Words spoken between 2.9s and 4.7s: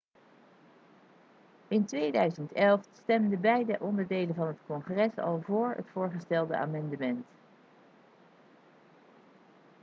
stemden beide onderdelen van het